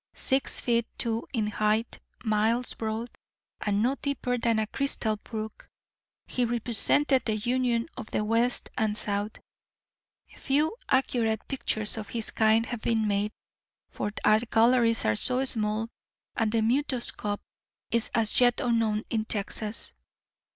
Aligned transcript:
Six 0.15 0.59
feet 0.59 0.87
two 0.97 1.27
in 1.31 1.45
height, 1.45 1.99
miles 2.25 2.73
broad, 2.73 3.11
and 3.63 3.83
no 3.83 3.93
deeper 4.01 4.35
than 4.35 4.57
a 4.57 4.65
crystal 4.65 5.17
brook, 5.17 5.69
he 6.25 6.43
represented 6.43 7.23
the 7.23 7.35
union 7.35 7.87
of 7.95 8.09
the 8.09 8.23
West 8.23 8.71
and 8.75 8.97
South. 8.97 9.33
Few 10.25 10.75
accurate 10.89 11.47
pictures 11.47 11.97
of 11.97 12.09
his 12.09 12.31
kind 12.31 12.65
have 12.65 12.81
been 12.81 13.07
made, 13.07 13.31
for 13.91 14.11
art 14.25 14.49
galleries 14.49 15.05
are 15.05 15.15
so 15.15 15.45
small 15.45 15.87
and 16.35 16.51
the 16.51 16.63
mutoscope 16.63 17.41
is 17.91 18.09
as 18.15 18.41
yet 18.41 18.59
unknown 18.59 19.03
in 19.11 19.25
Texas. 19.25 19.93